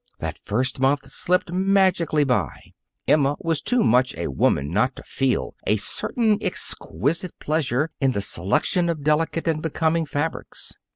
[0.17, 2.73] That first month slipped magically by.
[3.07, 8.21] Emma was too much a woman not to feel a certain exquisite pleasure in the
[8.21, 10.73] selecting of delicate and becoming fabrics.